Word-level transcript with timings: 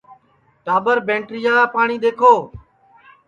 ٹاٻر 0.65 0.97
بیٹریا 1.07 1.51
کا 1.57 1.65
پاٹؔی 1.73 1.97
دؔیکھو 2.03 2.33